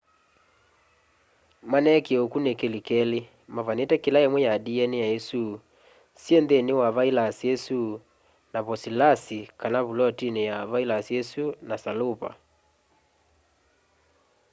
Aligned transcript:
maneekie 1.71 2.17
ukunikili 2.25 2.79
keli 2.87 3.19
mavanite 3.55 3.95
kila 4.03 4.19
imwe 4.27 4.39
ya 4.47 4.53
dna 4.65 5.05
isu 5.17 5.43
syi 6.21 6.35
nthini 6.43 6.71
wa 6.81 6.87
vailasi 6.97 7.45
isu 7.55 7.81
na 8.53 8.59
posipolasi 8.67 9.39
kana 9.59 9.79
vulotini 9.87 10.41
ya 10.49 10.57
vilasi 10.71 11.13
isu 11.21 11.45
na 11.67 11.75
salupa 11.83 12.29